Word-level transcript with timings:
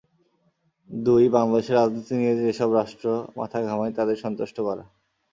দুই, 0.89 1.23
বাংলাদেশের 1.29 1.75
রাজনীতি 1.75 2.13
নিয়ে 2.15 2.35
যেসব 2.39 2.69
রাষ্ট্র 2.73 3.07
মাথা 3.37 3.59
ঘামায়, 3.67 3.93
তাদের 3.97 4.17
সন্তুষ্ট 4.23 4.57
করা। 4.67 4.83